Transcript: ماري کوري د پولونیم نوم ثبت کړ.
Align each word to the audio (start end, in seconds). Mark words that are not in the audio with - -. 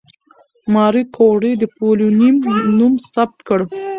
ماري 0.73 1.03
کوري 1.17 1.51
د 1.57 1.63
پولونیم 1.77 2.35
نوم 2.77 2.93
ثبت 3.13 3.37
کړ. 3.47 3.59